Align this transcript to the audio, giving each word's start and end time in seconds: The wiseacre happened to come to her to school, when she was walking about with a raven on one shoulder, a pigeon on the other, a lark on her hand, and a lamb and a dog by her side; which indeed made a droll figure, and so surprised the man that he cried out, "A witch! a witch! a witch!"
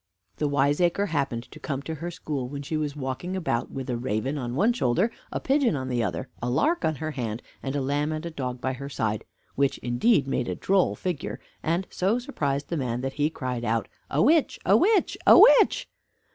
The 0.37 0.47
wiseacre 0.47 1.05
happened 1.05 1.43
to 1.51 1.59
come 1.59 1.83
to 1.83 1.93
her 1.93 2.09
to 2.09 2.15
school, 2.15 2.49
when 2.49 2.63
she 2.63 2.75
was 2.75 2.95
walking 2.95 3.35
about 3.35 3.69
with 3.69 3.87
a 3.87 3.97
raven 3.97 4.35
on 4.35 4.55
one 4.55 4.73
shoulder, 4.73 5.11
a 5.31 5.39
pigeon 5.39 5.75
on 5.75 5.89
the 5.89 6.01
other, 6.03 6.27
a 6.41 6.49
lark 6.49 6.83
on 6.83 6.95
her 6.95 7.11
hand, 7.11 7.43
and 7.61 7.75
a 7.75 7.81
lamb 7.81 8.11
and 8.11 8.25
a 8.25 8.31
dog 8.31 8.59
by 8.59 8.73
her 8.73 8.89
side; 8.89 9.25
which 9.53 9.77
indeed 9.77 10.27
made 10.27 10.47
a 10.49 10.55
droll 10.55 10.95
figure, 10.95 11.39
and 11.61 11.85
so 11.91 12.17
surprised 12.17 12.69
the 12.69 12.77
man 12.77 13.01
that 13.01 13.13
he 13.13 13.29
cried 13.29 13.63
out, 13.63 13.87
"A 14.09 14.23
witch! 14.23 14.57
a 14.65 14.75
witch! 14.75 15.19
a 15.27 15.37
witch!" 15.37 15.87